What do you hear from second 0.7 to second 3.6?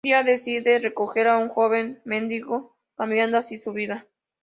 recoger a un joven mendigo, cambiando así